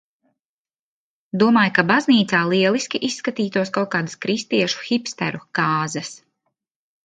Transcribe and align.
Domāju, 1.43 1.73
ka 1.75 1.85
baznīcā 1.91 2.41
lieliski 2.55 3.03
izskatītos 3.09 3.75
kaut 3.77 3.93
kādas 3.97 4.19
kristiešu 4.27 4.85
hipsteru 4.91 5.47
kāzas. 5.61 6.15